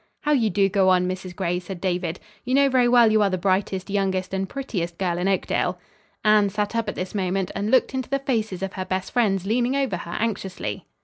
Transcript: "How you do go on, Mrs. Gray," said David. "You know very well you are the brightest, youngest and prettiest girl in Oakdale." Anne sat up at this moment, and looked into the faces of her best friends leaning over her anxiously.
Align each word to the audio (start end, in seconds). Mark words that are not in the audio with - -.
"How 0.21 0.31
you 0.31 0.49
do 0.49 0.67
go 0.67 0.89
on, 0.89 1.07
Mrs. 1.07 1.35
Gray," 1.35 1.59
said 1.59 1.79
David. 1.79 2.19
"You 2.43 2.55
know 2.55 2.69
very 2.69 2.87
well 2.87 3.11
you 3.11 3.21
are 3.21 3.29
the 3.29 3.37
brightest, 3.37 3.87
youngest 3.87 4.33
and 4.33 4.49
prettiest 4.49 4.97
girl 4.97 5.19
in 5.19 5.27
Oakdale." 5.27 5.77
Anne 6.25 6.49
sat 6.49 6.75
up 6.75 6.89
at 6.89 6.95
this 6.95 7.13
moment, 7.13 7.51
and 7.53 7.69
looked 7.69 7.93
into 7.93 8.09
the 8.09 8.17
faces 8.17 8.63
of 8.63 8.73
her 8.73 8.85
best 8.85 9.11
friends 9.11 9.45
leaning 9.45 9.75
over 9.75 9.97
her 9.97 10.17
anxiously. 10.19 10.87